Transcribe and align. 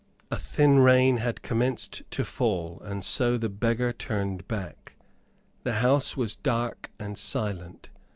A 0.31 0.35
thin 0.35 0.79
rain 0.79 1.17
had 1.17 1.43
commenced 1.43 2.01
to 2.09 2.25
fall, 2.25 2.81
and 2.83 3.03
so 3.03 3.37
the 3.37 3.49
beggar 3.49 3.93
turned 3.93 4.47
back. 4.47 4.93
The 5.61 5.73
house 5.73 6.17
was 6.17 6.35
dark 6.35 6.89
and 6.97 7.19
silent. 7.19 7.89